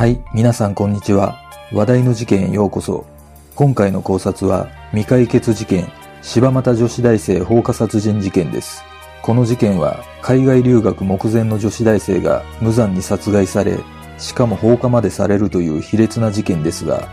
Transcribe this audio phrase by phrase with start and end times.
[0.00, 1.38] はい、皆さんこんにちは。
[1.74, 3.04] 話題の事件へようこそ。
[3.54, 5.92] 今回の考察は未解決事件、
[6.22, 8.82] 柴又女子大生放火殺人事件です。
[9.20, 13.76] この事件は海外留学目前の女子大生が無残に殺害され、
[14.16, 17.06] しかも放火までされるという卑劣な事件ですが、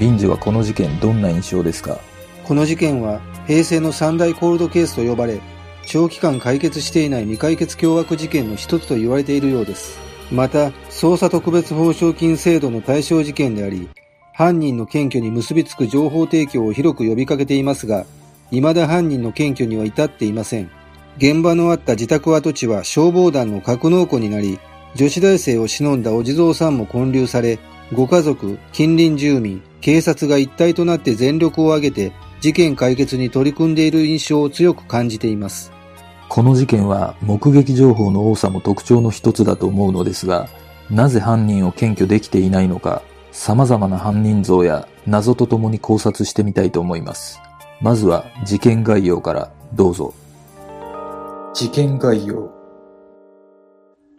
[0.00, 1.98] ビンジはこの事件どんな印象ですか？
[2.44, 5.38] この事件は平成の三大コールドケースと呼ばれ、
[5.84, 10.00] 長期間解決していない未解決凶悪事件の一つと言われているようです。
[10.32, 13.90] また、捜査特別報奨金制度の対象事件であり、
[14.32, 18.06] 犯人の検挙に結びつく情報提供を広く呼びかけていますが、
[18.50, 20.70] 未だ犯人の検挙には至っていません。
[21.18, 24.58] 現場のあった自宅跡地は消防団の格納庫になり、
[24.94, 27.58] 女子大生を忍んだお地蔵さんも建立され、
[27.92, 35.72] ご家族、近隣住民、警察が一体となって全力を挙げて事件解決に取り組んでいる印象を強く感じています。
[36.34, 40.48] この事件は目撃情報の多さも特徴の一つだと思うのですが、
[40.88, 43.02] なぜ犯人を検挙できていないのか、
[43.32, 47.38] 様々な犯人像や謎とともに考察してみたいと思います。
[47.82, 50.14] まずは事件概要からどうぞ。
[51.52, 52.50] 事件概要。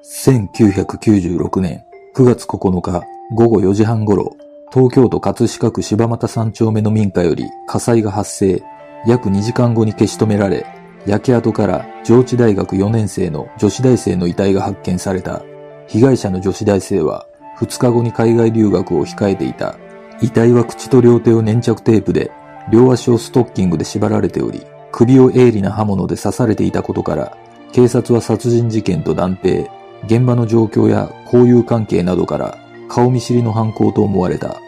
[0.03, 1.83] 1996年
[2.15, 3.01] 9月9日
[3.33, 4.37] 午後4時半頃、
[4.71, 8.61] 東京都葛飾区柴又3丁目の民家より火災が発生、
[9.07, 15.43] 約2時間後に消し止められ、焼け跡から上智大学4年生の女子大生の遺体が発見された。
[15.87, 17.27] 被害者の女子大生は
[17.59, 19.75] 2日後に海外留学を控えていた。
[20.21, 22.31] 遺体は口と両手を粘着テープで、
[22.71, 27.37] 両足をストッキングで縛られており、首を鋭利な刃物で刺されていたことから、
[27.73, 29.69] 警察は殺人事件と断定、
[30.05, 32.57] 現場の状況や交友関係などから
[32.89, 34.61] 顔見知りの犯行と思われた。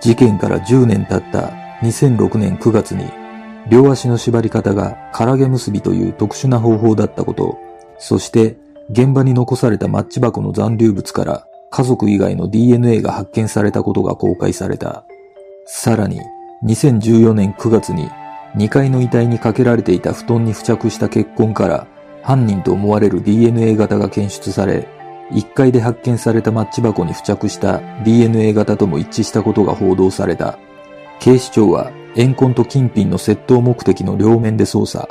[0.00, 1.48] 事件から10年経った
[1.82, 3.04] 2006年9月に
[3.68, 7.58] 両足の縛り方が唐毛結びという特殊な方法だったこと、
[7.98, 8.56] そして
[8.90, 15.04] 現場に残されたマッチ箱の残留物から家族以外の DNA が発見されたことが公開された。
[15.66, 16.20] さらに
[16.64, 18.08] 2014年9月に
[18.54, 21.86] 2階の遺体にかけられていた布団に付着した血痕から
[22.22, 24.88] 犯人と思われる DNA 型が検出され、
[25.32, 30.56] 1階で発見されたマッチ箱に付着した DNA 型とも一致したことが報道された。
[31.18, 35.06] 警視庁は怨恨と金品の窃盗目的の両面で捜査。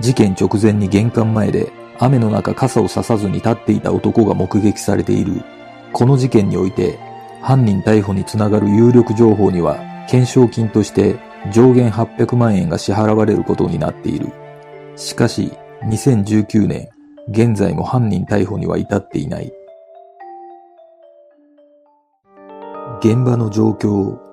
[0.00, 5.42] 事件直前に玄関前で雨の中傘を差さずに立っていた男が目撃されている。
[5.92, 6.98] この事件において
[7.42, 11.18] 犯人逮捕につながる有力情報には懸賞金として
[11.52, 14.32] 上限800万円が支払われることになっている。
[14.96, 15.52] しかし
[15.84, 16.88] 2019年、
[17.28, 19.52] 現在も犯人逮捕には至っていない。
[23.00, 24.25] 現場の状況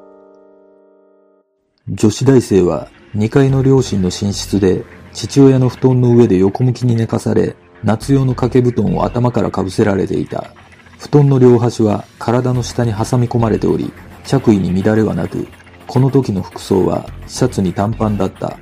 [1.89, 10.53] 女子大生は2階の両親の寝室で父親の布団の上で横向きに寝かされ、夏用の掛け布団を頭からかぶせられていた。
[10.97, 13.91] 布団の両端は体の下に挟み込まれており、
[14.23, 15.45] 着衣に乱れはなく、
[15.85, 18.57] この時の服装はシャツに短パンだった。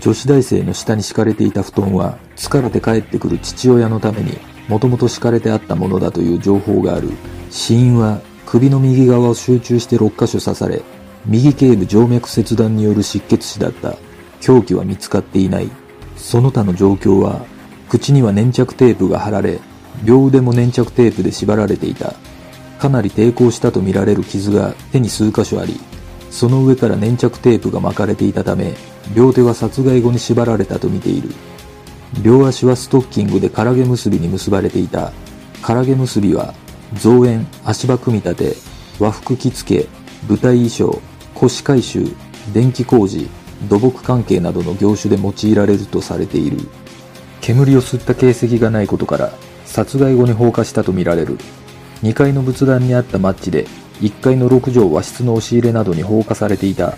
[0.00, 7.12] 女子大生の下に敷かれていた布団は疲れて帰ってくる父親のためにもともと敷かれてあったものだという情報がある。
[7.48, 10.82] 死因は首の右側を集中して6箇所刺され、
[11.28, 13.96] 右頸部静脈切断による失血死だった。
[14.40, 15.70] 凶器は見つかっていない。
[16.16, 17.44] その他の状況は、
[17.88, 19.58] 口には粘着テープが貼られ、
[20.04, 22.14] 両腕も粘着テープで縛られていた。
[22.78, 25.80] かなり抵抗したとみられる傷が手に数箇所あり、
[26.30, 28.74] その上から粘着テープが巻かれていたため、
[29.14, 31.30] 両手は殺害後に縛られたとみている。
[32.22, 35.12] 両足はストッキングで唐毛結びに結ばれていた。
[35.62, 36.54] 唐毛結びは、
[36.94, 38.56] 造園、足場組み立て、
[39.00, 39.88] 和服着付け、
[40.28, 41.00] 舞台衣装、
[41.38, 42.06] 腰回収、
[42.54, 43.28] 電気工事、
[43.68, 46.56] 土木関係などの業種で用いられるとされている。
[47.42, 49.32] 煙を吸った形跡がないことから、
[49.66, 51.36] 殺害後に放火したとみられる。
[52.02, 53.66] 2階の仏壇にあったマッチで、
[54.00, 56.96] 1階の6畳和室の押し入れなどに放火されていた。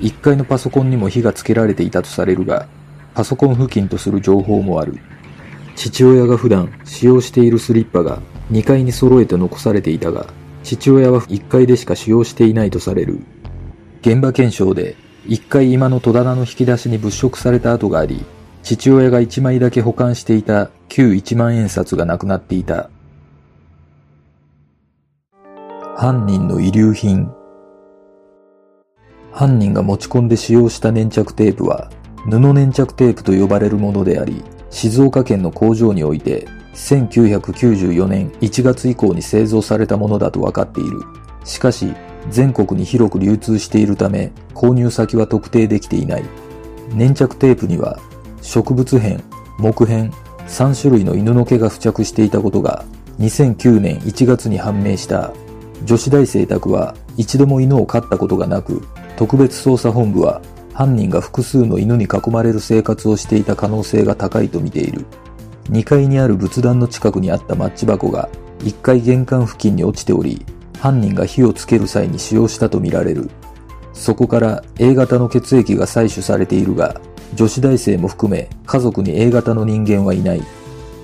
[0.00, 2.66] 1階のパソコンにも火がつけられていたとされるが、
[3.14, 4.98] パソコン付近とする情報もある。
[5.76, 8.20] 父親が普段使用しているスリッパが
[8.50, 10.26] 2階に揃えて残されていたが、
[10.62, 13.20] 父親は1階でしか使用していないとされる。
[14.00, 18.24] 現場検証で1階今の戸棚の引き出しに物色された跡があり、
[18.62, 22.88] 父親が1枚だけ保管していた旧1万円札がなくなっていた。
[25.96, 27.30] 犯人の遺留品
[29.32, 31.90] 犯人が持ち込んで使用した粘着テープは
[32.24, 41.02] 布粘着テープと呼ばれるものであり、静岡県の工場において1994年1月以降に製造されたものだと分かっている。
[41.44, 41.94] しかし、
[42.28, 46.24] 全国に広く流通しているため、購入先は特定できていない。
[46.94, 47.98] 粘着テープには、
[48.42, 49.22] 植物片、
[49.58, 50.10] 木片、
[50.46, 52.84] 3種類の犬の毛が付着していたことが、
[53.20, 55.32] 2009年1月に判明した。
[55.84, 58.82] 女子大生宅は一度も犬を飼ったことがなく、
[59.16, 60.40] 特別捜査本部は
[60.74, 65.04] 犯人が複数の犬に囲まれる生活をしていた可能性が高いと見ている。
[65.70, 68.28] 2階にある仏壇の近くにあったマッチ箱が
[68.60, 70.44] 1階玄関付近に落ちており、
[70.80, 73.30] 犯人が火をつける際に使用したとみられる。
[73.92, 76.98] そこから A 型の血液が採取されているが、
[77.34, 80.42] 女子大生も含め家族に A 型の人間はいない。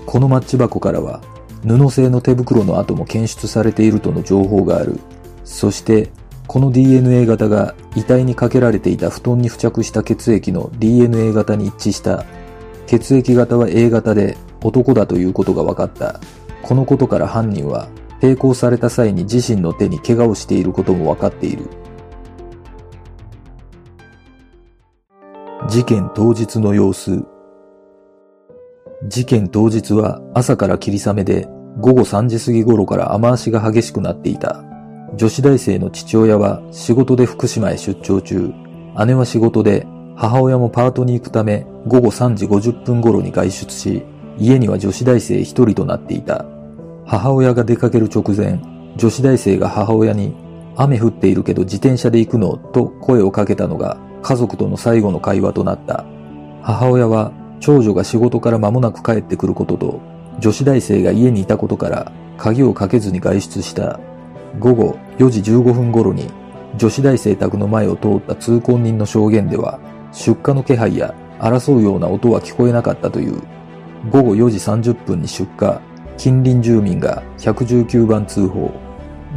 [0.06, 1.20] このマッチ箱からは
[1.62, 4.99] 布製の手袋の跡も検出されているとの情報がある。
[5.44, 6.11] そして
[6.46, 12.25] この DNA 型が遺体にかけられていた布団に付着した血液の DNA 型に一致した。
[12.87, 16.19] 血液型は A 型で男だということが分かった。
[16.62, 17.88] このことから犯人は
[18.20, 21.68] 抵抗された際に自身の手に怪我をしていることも分かっている。
[25.68, 27.24] 事件当日の様子。
[29.08, 31.46] 事件当日は朝から霧雨で
[31.80, 34.64] 午後3時過ぎ頃から雨足が激しくなっていた。
[35.14, 38.52] 女子大生の父親は仕事で福島へ出張中、
[39.06, 39.86] 姉は仕事で
[40.16, 44.02] 母親もパートに行くため午後3時50分頃に外出し、
[44.38, 46.46] 家には女子大生一人となっていた。
[47.06, 48.61] 母親が出かける直前、
[48.97, 50.35] 女子大生が母親に
[50.75, 56.05] 雨降っているけど自転車で行くのと声をかけたのが家族との最後の会話となった。
[56.62, 57.31] 母親は
[57.61, 60.00] 長女が仕事から間もなく帰ってくることと、
[60.41, 64.00] 女子大生が家にいたことから鍵をかけずに外出した。
[64.59, 66.29] 午後4時15分頃に
[66.76, 69.79] 女子大生宅の前を通った通行人の証言では
[70.12, 73.41] 出火の気配や争うような音は聞こえなかったという。
[74.11, 74.59] 午後4時
[74.91, 75.81] 30分に出火。
[76.16, 78.72] 近隣住民が119番通報。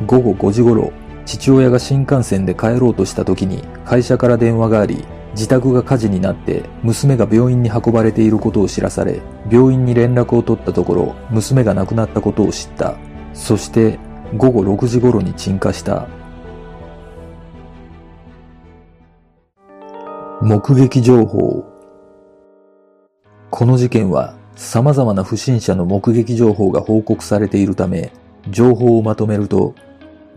[0.07, 0.93] 午後5時頃
[1.25, 5.03] 父親が新幹線で帰ろうとした時に会社から電話があり
[5.33, 9.21] 自宅が火事になって娘が病院に運ばれていることを知らされ
[9.51, 12.95] 病院に連絡を取ったところ娘が亡くなったことを知った。
[13.33, 13.99] そして
[14.37, 16.07] 午後6時頃に鎮火した。
[20.41, 21.65] 目撃情報。
[23.51, 28.11] この事件は様々な不審者の目撃情報が報告されているため、
[28.49, 29.73] 情報をまとめると、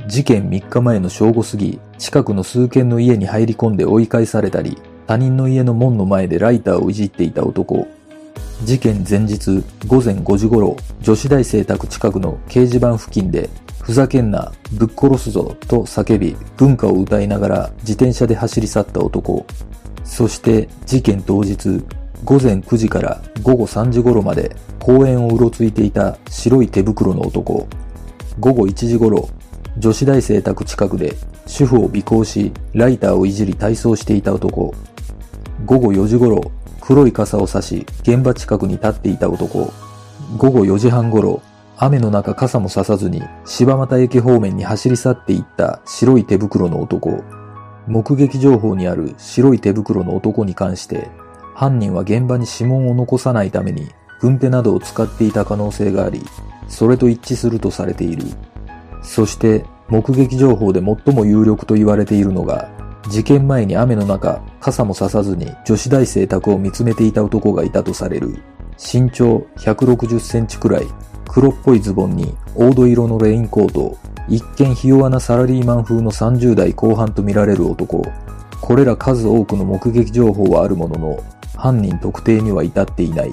[0.06, 4.78] 事件3日前の正午過ぎ、近くの数軒の家に入り込んで追い返されたり、
[5.08, 7.88] 他人の家の門の前でライターをいじっていた男。
[8.62, 19.44] 事件前日午前5時頃、女子大生宅近くの掲示板付近でふざけんな、ぶっ殺すぞと叫び、文化を歌いながら自転車で走り去った男。
[20.04, 21.82] そして事件当日、
[22.24, 27.66] 午前9時から午後3時頃まで公園をうろついていた白い手袋の男。
[28.38, 29.28] 午後1時頃、
[29.78, 31.16] 女子大生宅近くで
[31.46, 34.72] 主婦を尾行し、ライターをいじり体操していた男。
[35.64, 39.72] 午後4時頃、黒い傘を差し、現場近くに立っていた男。
[40.38, 41.42] 午後4時半頃、
[41.76, 47.24] 雨の中傘もささずに柴又駅方面に走り去っていった白い手袋の男。
[47.88, 51.08] 目撃情報にある白い手袋の男に関して、
[51.54, 53.88] 犯人は現場に指紋を残さないために
[54.20, 56.22] 軍手などを使っていた可能性があり、
[56.68, 58.24] それと一致するとされている。
[59.02, 62.70] そして目撃情報で最も有力と言われているのが、
[63.08, 68.38] 事件前に雨の中、傘もささずに女子大生宅を見つめていた男がいたとされる。
[68.78, 70.86] 身長160センチくらい、
[71.28, 78.02] 黒っぽいズボンに黄土色のレインコート、一見ひ弱なサラリーマン風の30代後半とみられる男。
[78.60, 81.18] これら数多くの目撃情報はあるものの、
[81.56, 83.32] 犯人特定には至っていない。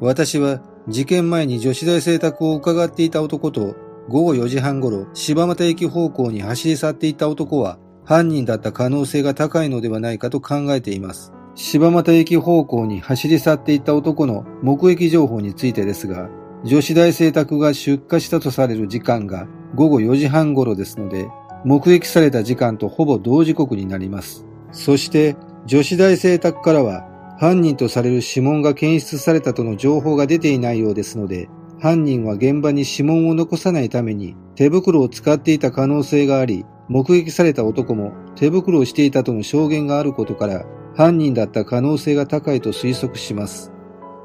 [0.00, 3.74] 私は事件前に女子大生宅を伺っていた男と
[4.08, 11.32] 午後4時半頃柴又駅方向に走り去っていた男は犯人だった可能性が高いのではないかと考えています。
[11.56, 16.30] 柴又駅方向に走り去っていった男の目撃情報についてですが、
[16.64, 21.28] 女子大生宅が出火したとされる時間が午後4時半頃ですので、
[21.64, 24.44] 目撃された時間とほぼ同時刻になります。
[24.72, 25.36] そして、
[25.66, 27.06] 女子大生宅からは
[27.38, 31.48] 犯人とされる指紋が検出されたとの情報が出ていないようですので、
[31.80, 40.64] 犯人は現場に指紋を残さないために手袋を使っていた可能性があり、目撃された男も手袋をしていたとの証言があることから
[40.96, 43.70] 犯人だった可能性が高いと推測します。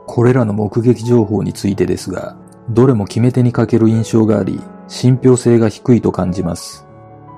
[0.05, 2.35] これらの目撃情報についてですが、
[2.69, 6.85] どれも決め手に欠ける印象があり、信憑性が低いと感じます。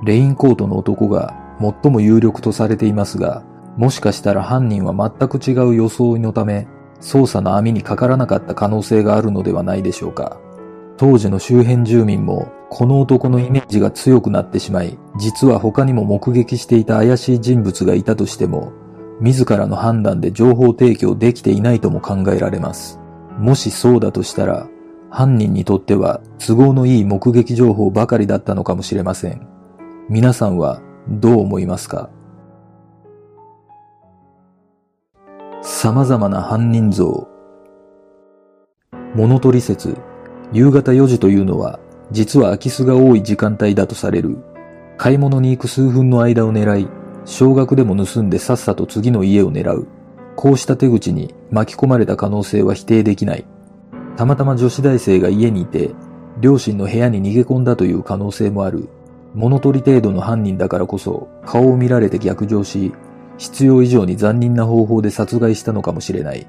[0.03, 3.43] レインコートの男が最も有力とされていますが、
[3.77, 6.67] もしかしたら犯人は全く違う装いのため、
[7.01, 10.37] 捜査の網にかからなかった可能性があるのではないでしょうか。
[10.97, 18.71] 当時の周辺住民もこの男のイメージが強くなってしまい、実は他にも目撃していた怪しい人物がいたとしても、
[19.21, 22.99] 自らの判断で情報提供できていないとも考えられます。
[23.39, 24.67] もしそうだとしたら、
[25.09, 29.47] 犯人にとっては都合のいい目撃情報ばかりだったのかもしれません。
[30.09, 32.09] 皆さんはどう思いますか？
[35.61, 37.27] 様々な犯人像。
[39.15, 39.97] 物取説、
[40.51, 41.79] 夕方4時というのは、
[42.11, 44.37] 実は空き巣が多い時間帯だとされる。
[44.97, 46.87] 買い物に行く数分の間を狙い、
[47.25, 49.87] 少額でも盗んでさっさと次の家を狙う。
[50.35, 53.45] こうした手口に巻き込まれた可能性は否定できない。
[54.15, 55.91] たまたま女子大生が家にいて、
[56.39, 58.87] 両親の部屋に逃げ込んだという可能性もある。
[59.33, 62.93] 物取り程度の犯人だからこそ、顔を見られて逆上し、
[63.37, 66.47] 必要以上に残忍な方法で殺害したのかもしれない。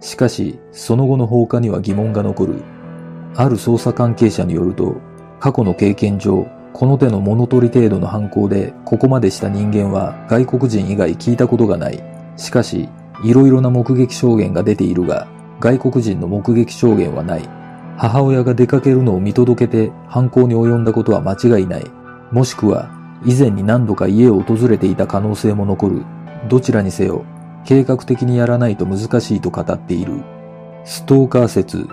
[0.00, 2.62] しかし、その後の放火には疑問が残る。
[3.34, 4.96] ある捜査関係者によると、
[5.40, 12.02] 過去の経験上、この手の物取り程度の犯行でここまでした人間は外国人以外聞いたことがない。
[12.36, 12.88] しかし、
[13.22, 15.28] いろいろな目撃証言が出ているが、
[15.60, 17.48] 外国人の目撃証言はない。
[17.96, 21.84] 母親が出かけるのを見届けて犯行に及んだことは間違いない。
[22.30, 22.90] もしくは、
[23.24, 26.04] 以前に何度か家を訪れていた可能性も残る。
[26.48, 27.24] どちらにせよ、
[27.64, 30.22] 計画的にやらないと難しいと語っている。
[30.84, 31.86] ストーカー説。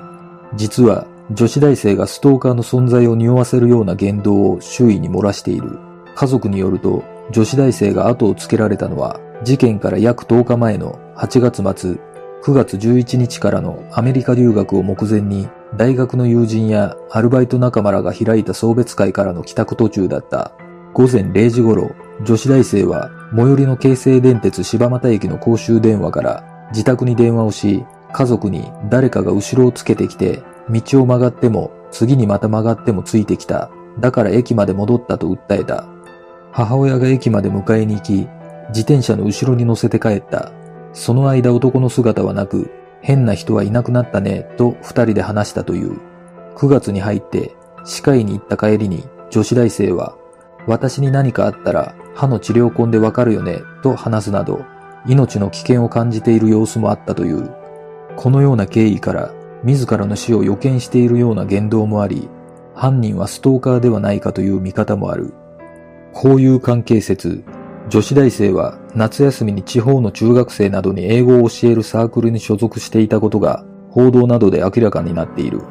[0.56, 5.78] 実は、女子大生がストーカーの存在を匂わせるような言動を周囲に漏らしている。
[6.16, 11.98] 家族によると、女子大生が後をつけられたのは、事件から約10日前の8月末、
[12.42, 20.52] 9月11日からのアメリカ留学を目前に、大学の友人やアルバイト仲間らが開いた送別会からの帰宅途中だった。
[20.94, 21.92] 午前0時頃、
[22.24, 33.70] 女子大生は最寄りの京成電鉄柴又駅の公衆電話から自宅に電話をし、家族に誰かが後ろをつけてきて、道を曲がっても次にまた曲がってもついてきた。
[34.00, 35.86] だから駅まで戻ったと訴えた。
[36.52, 38.12] 母親が駅まで迎えに行き、
[38.70, 40.52] 自転車の後ろに乗せて帰った。
[40.94, 42.72] その間男の姿はなく、
[43.02, 46.00] 変な人はいなくなったね、と二人で話したという。
[46.56, 50.18] 9月に入って歯科医に行った帰りに女子大生は
[50.68, 54.66] 私に何かあったら歯の治療痕でわかるよね、と話すなど、
[55.08, 57.50] 命の危険を感じている様子もあったという。
[58.18, 59.32] このような経緯から、
[59.64, 62.30] 自らの死を予見しているような言動もあり、
[62.76, 65.34] 犯人はストーカーではないかという見方もある。
[66.14, 67.44] こういう関係説、
[67.90, 75.62] 女子大生は夏休みに地方の中学生などに英語を教えるサークルに所属していたことが報道などで明らかになっている。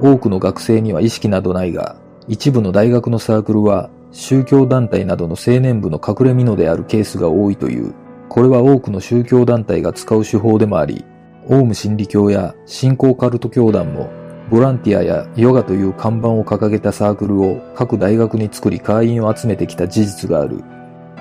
[0.00, 1.96] 多くの学生には意識などないが、
[2.26, 7.94] 一部の大学のサークルは宗教団体などの青年部の隠れ蓑であるケースが多いという。
[8.28, 11.04] これは多くの宗教団体が使う手法でもあり、
[11.52, 14.08] オウム真理教や信仰カルト教団も、
[14.50, 20.62] ボランティアやヨガという看板を掲げたサークルを各大学に作り会員を集めてきた事実がある。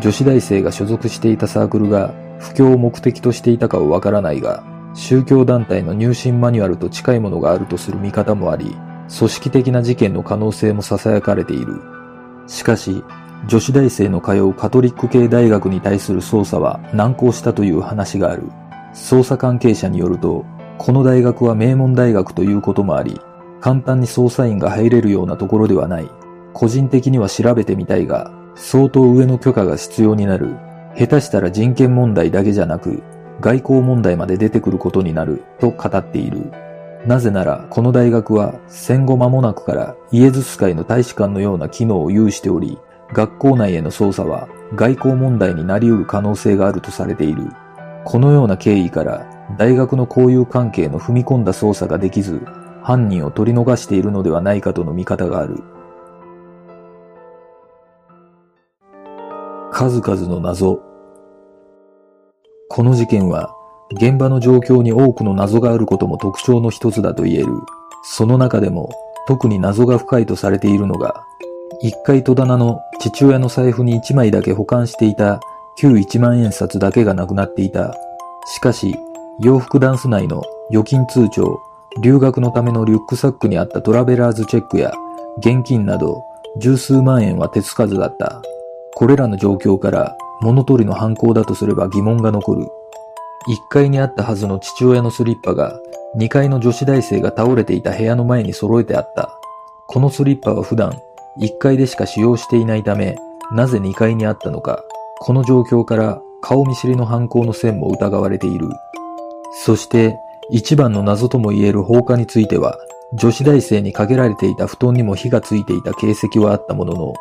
[0.02, 8.76] 女子大生が所属していたサークルが布教を目的としていたかはわからないが、宗教団体の入信マニュアルと近いものがあるとする見方もあり、
[9.18, 11.82] 組織的な事件の可能性も囁かれている。
[12.46, 13.04] しかし、
[13.48, 18.44] 女子大生の通うカトリック系大学に対する捜査は難航したという話がある。
[18.94, 20.46] 捜査関係者によると、
[20.78, 23.20] この大学は名門大学ということもあり、
[23.62, 26.10] 簡単に捜査員が入れるようなところではない。
[26.54, 30.56] 個人的には調べてみたいが、相当上の許可が必要になる。
[30.98, 33.04] 下手したら人権問題だけじゃなく、
[33.42, 36.52] 外交問題まで出てくることになると語っている。
[37.06, 42.78] なぜなら、この大学は戦後間もなくからイエズス会の大使館のような機能を有しており、
[43.14, 47.50] 学校内への捜査は外交問題になり得る可能性があるとされている。
[48.10, 52.42] このような経緯から、大学の交友関係の踏み込んだ捜査ができず、
[52.82, 55.62] 犯人を取り逃しているのではないかとの見方がある。
[59.72, 60.82] 数々の謎。
[62.68, 63.54] この事件は
[63.92, 67.54] 現場の状況に多くの謎があることも特徴の一つだと言える。
[68.02, 68.90] その中でも
[69.28, 71.28] 特に謎が深いとされているのが、
[71.84, 75.40] 一回戸棚の父親の財布に一枚だけ保管していた
[75.80, 77.96] 旧一万円札だけがなくなっていた。
[78.54, 79.00] しかし、
[79.40, 81.58] 洋服ダンス内の預金通帳、
[82.02, 84.92] 留学のためのリュックサックにあったトラベラーズチェックや
[85.38, 86.22] 現金など
[86.58, 88.42] 十数万円は手つかずだった。
[88.96, 92.64] これらの状況から物取りの犯行だとすれば疑問が残る。
[92.64, 92.68] 1
[93.70, 95.80] 階にあったはずの父親のスリッパが
[96.18, 99.40] 2階の女子大生が倒れていた部屋の前に揃えてあった。
[99.88, 101.00] このスリッパは普段
[101.40, 103.16] 1階でしか使用していないため、
[103.54, 104.84] なぜ2階にあったのか、
[105.20, 108.70] この状況から顔見知りの犯行の線も疑われている。
[109.66, 110.18] そして
[110.50, 112.78] 一番の謎とも言える放火については、
[113.14, 117.14] 女子大生にかけられていた布団にも火がついていた形跡はあったものの、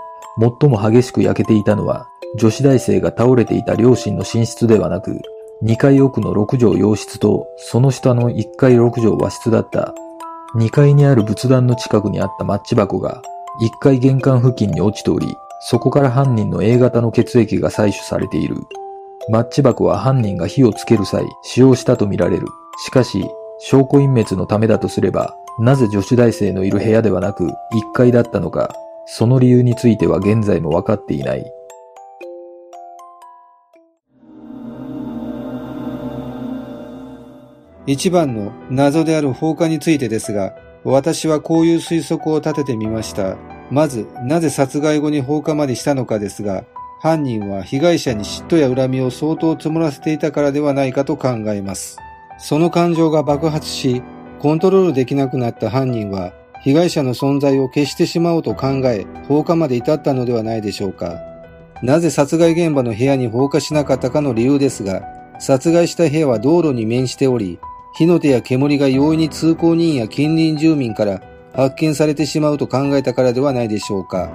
[0.60, 5.20] 最も激しく焼けていたのは、女子大生が倒れていた両親の寝室ではなく、
[5.62, 9.94] 2階奥の6畳洋室とその下の1階6畳和室だった。
[10.56, 13.22] 2階にある仏壇の近くにあったマッチ箱が
[13.60, 15.26] 1階玄関付近に落ちており、
[15.60, 18.56] そこから犯人の A 型の血液が採取されている。
[19.28, 22.46] マッチ箱は犯人が火をつける際使用したとみられる。
[22.84, 27.52] しかし、証拠隠滅のためだとすれば、なぜ女子大生のいる部屋ではなく1
[27.92, 28.72] 階だったのか、
[29.06, 31.44] その理由については現在も分かっていない。
[37.86, 43.57] 一番の謎である放火についてですが、私はこういう推測を立ててみました。
[43.70, 46.64] まず、なぜ殺害後に放火までしたのかですが、
[47.00, 51.98] 犯人は被害者に嫉妬や恨みを相当積もらせていたからではないかと考えます。
[52.38, 54.02] その感情が爆発し、
[54.40, 56.32] コントロールできなくなった犯人は、
[56.64, 61.20] 被害者の存在を消してしまおうと考え、放火まで至ったのではないでしょうか。
[61.82, 65.02] なぜ殺害現場の部屋に放火しなかったかの理由ですが、
[65.38, 67.60] 殺害した部屋は道路に面しており、
[67.94, 71.20] 火の手や煙が容易に通行人や近隣住民から
[71.58, 74.30] 発見されてしまうと考えたからではないでしょうか。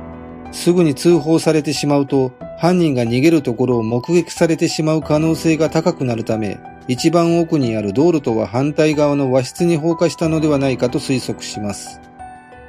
[0.51, 12.01] すぐに通報されてしまうと、犯人が逃げるところを目撃されてしまう可能性が高くなるため、一番奥にある道路とは反対側の和室に放火したのではないかと推測します。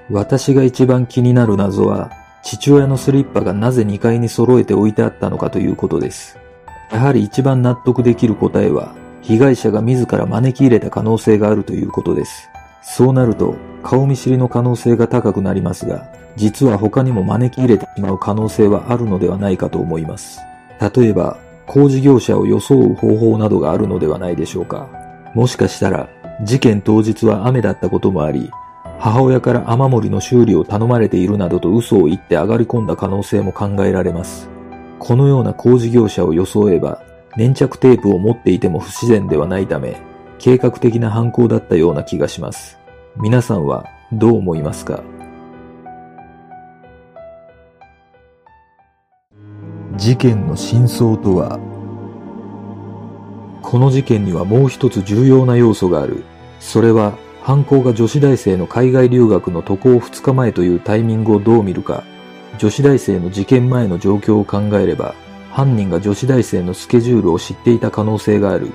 [0.08, 2.12] 私が一番気になる謎は、
[2.44, 6.38] 父親のスリッパがなぜ2階に揃えて置いてあったのかということです。
[6.92, 12.48] やはり一番納得できる答えは、被害者が自ら招き入れた可能性があるということです。
[12.82, 20.40] そうなると、顔見知りの可能性が高くなりますが、実は他にも招き入れてしまう可能性はあるのではないかと思います。
[20.96, 21.36] 例えば、
[21.66, 24.88] 工事業者を装う方法などがあるのではないでしょうか。
[25.34, 26.08] もしかしたら、
[26.42, 28.50] 事件当日は雨だったこともあり、
[28.98, 34.48] 母親から雨漏りの修理を頼まれているなどと嘘を言って上がり込んだ可能性も考えられます。
[34.98, 37.02] このような工事業者を装えば、
[37.36, 40.00] 粘着テープを持っていても不自然ではないため、
[40.38, 42.78] 計画的な犯行だったような気がします。
[43.16, 45.04] 皆さんはどう思いますか？
[49.96, 51.60] 事件の真相とは？
[53.62, 56.24] この事件にはもう一つ重要な要素がある。
[56.58, 62.02] それは犯行が女子大生の海外留学の渡航2日前というタイミングをどう見るか。
[62.58, 65.14] 女子大生の事件前の状況を考えれば、
[65.52, 68.72] 犯人が女子大生のスケジュールを知っていた可能性がある。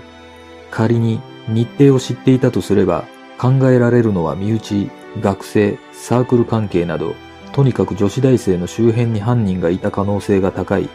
[0.71, 3.03] 仮に日程を知っていたとすれば、
[3.39, 7.15] 考えられるのは身内、学生、サークル関係など、
[7.53, 10.89] とにかく女子大生の周辺に犯人がいた可能性が高い。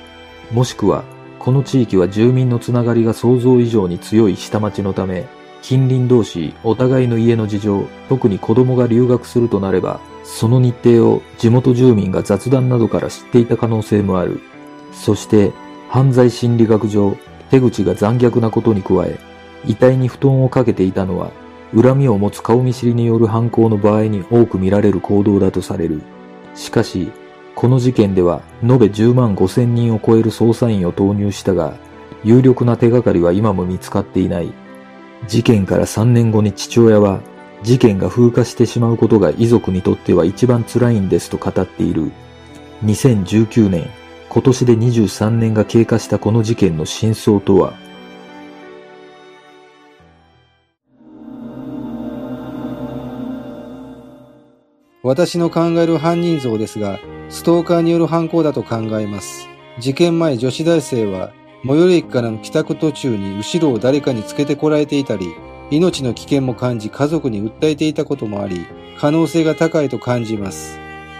[0.52, 1.04] もしくは、
[1.38, 5.26] この地域は住民のつながりが想像以上に強い下町のため、
[5.62, 14.40] 近隣同士、お互いの家の事情、特に子供が留学するとなれば、その日程を地元住民が雑談などから知っていた可能性もある。
[14.92, 15.52] そして、
[15.88, 17.16] 犯罪心理学上、
[17.50, 19.18] 手口が残虐なことに加え、
[19.66, 21.30] 遺体に布団をかけていたのは、
[21.74, 26.02] 恨みを持つ顔見知りによる犯行の場合に多く見られる行動だとされる。
[26.54, 27.10] しかし、
[27.54, 31.76] この事件では延べ10万5千人を超える捜査員を投入したが、
[32.22, 34.52] 有力な手がかりは今も見つかっていない。
[35.26, 37.20] 事件から3年後に父親は、
[37.62, 42.12] 事件が風化してしまうことが遺族にとっては一番辛いんですと語っている。
[42.84, 43.88] 2019年、
[44.28, 47.74] 今年で23年が経過したこの事件の真相とは、
[55.04, 59.46] 私の考える犯人像ですが、ストーカーによる犯行だと考えます。
[59.78, 61.30] 事件前女子大生は、
[61.66, 65.34] 最寄り駅からの帰宅途中に後ろを誰かにつけてこられていたり、
[65.70, 68.64] 命の危険も感じ家族に訴えていたこともあり、
[68.98, 70.78] 可能性が高いと感じます。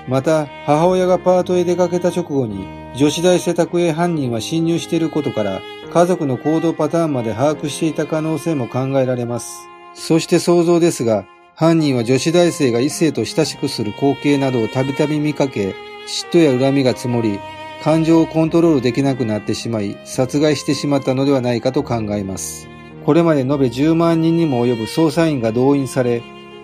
[0.09, 2.67] また、母親がパートへ出かけた直後に、
[2.97, 5.61] 女子大生宅へ犯人は侵入していることから、
[5.93, 9.69] 家族の行動パターンまで把握していた可能性も考えられます。
[9.93, 17.39] そして想像ですが、犯人は女子大生が異性と親しくする光景などをたびたび見かけ、嫉妬や恨みが積もり、
[17.85, 22.69] 感情をコントロールできなくなってしまい、殺害してしまったのではないかと考えます。
[23.07, 26.23] これまで延べ10万人にも及ぶ捜査員が動員され、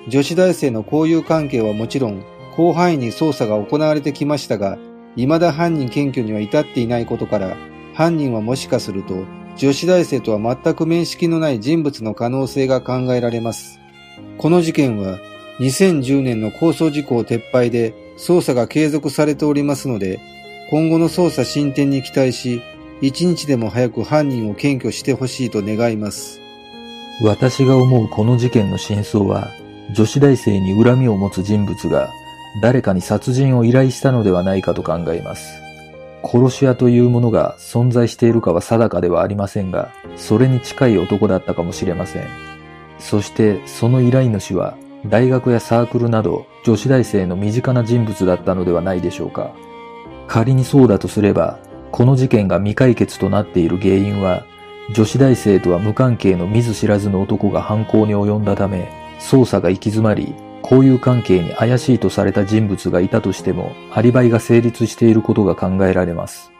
[0.08, 2.24] 女子大生の交友関係はもちろん、
[2.56, 4.76] 広範囲に捜査が行われてきましたが、
[5.14, 7.56] 未だ犯人検挙には至っていないことから、
[7.94, 9.24] 犯人はもしかすると、
[9.56, 13.79] 女子大生とは全く面識のない人物の可能性が考えられます。
[14.40, 15.18] この事件は
[15.58, 20.18] 2010年の構想事項撤廃で捜査が継続されておりますので、
[20.70, 22.62] 今後の捜査進展に期待し、
[23.02, 26.40] 一日でも早く犯人を検挙してほしいと願います。
[27.22, 29.50] 私が思うこの事件の真相は、
[29.92, 32.10] 女子大生に恨みを持つ人物が
[32.62, 35.52] 誰かに殺人を依頼したのではないかと考えます。
[36.24, 42.49] 殺し屋というものが存在しているかは定かではありませんが、それに近い男だったかもしれません。
[43.00, 49.52] そしてその依頼主は大学やサークルなど女子大生の身近な人物だったのではないでしょうか。
[50.28, 51.58] 仮にそうだとすれば、
[51.90, 54.44] この事件が未解決となっている原因は、
[54.94, 66.52] 女子大生とは無関係の見ず知らずの男が犯行に及んだため、捜査が行き詰まり、交友関係に怪しいとされた人物がいたとしても、アリバイが成立していることが考えられます。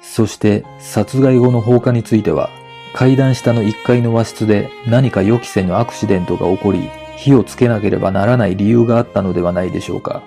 [0.00, 2.50] そして、殺害後の放火については、
[2.96, 10.22] 階段下の1階の和室で何か予期せぬアクシデントが起こり、火をつけなければならない理由があったのではないでしょうか。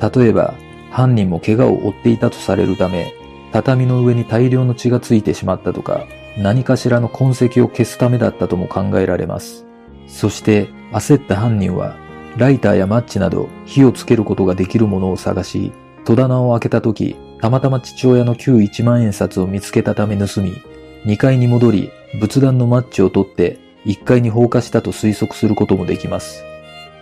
[0.00, 0.54] 例えば、
[0.90, 3.14] 犯人も怪我を負っていたとされるため、
[3.52, 9.64] 畳の上に大量の血がついてしまったとか、何かしらの痕跡を消すためだったとも考えられます。
[10.08, 11.96] そして焦った犯人は
[12.36, 15.72] ライターやマッチなど火をつけることができるものを探し、
[16.04, 20.60] 戸棚を開けた時、たまたま父親の旧一万円札を見つけたため盗み、
[21.04, 26.44] 2階に戻り、仏壇のマッチを取って1階に放火したと推測することもできます。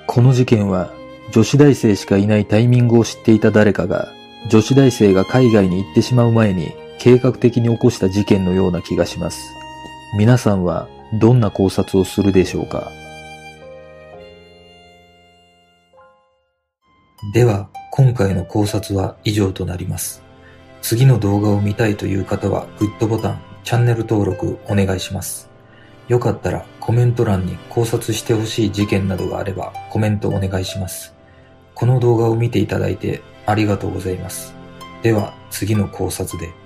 [0.06, 0.92] この事件は
[1.32, 4.08] 女子大生しかいないタイミングを知っていた誰かが
[4.48, 9.40] 女子大生が海外に行ってしまう前に計画的に起こした事件のような気がします。
[10.18, 10.88] 皆さんは
[11.20, 12.90] どんな考察をするでしょうか？
[17.34, 20.22] では、今回の考察は以上となります。
[20.80, 25.50] 次の動画を見たいという方はグッドボタン、チャンネル登録お願いします。
[26.06, 31.12] よかったらコメント欄に考察してほしい事件などがあればコメントお願いします。
[31.74, 34.54] この動画を見ていただいてありがとうございます。
[35.02, 36.65] では次の考察で。